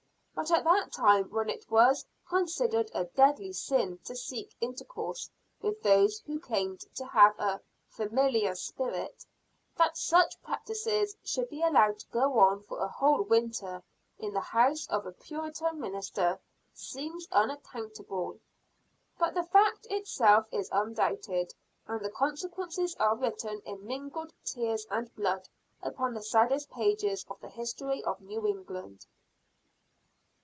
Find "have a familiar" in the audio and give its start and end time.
7.05-8.55